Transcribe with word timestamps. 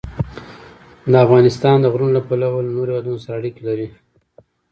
افغانستان 1.25 1.75
د 1.81 1.85
غرونه 1.93 2.13
له 2.17 2.21
پلوه 2.27 2.59
له 2.65 2.71
نورو 2.77 2.91
هېوادونو 2.93 3.21
سره 3.23 3.35
اړیکې 3.39 3.61
لري. 3.69 3.87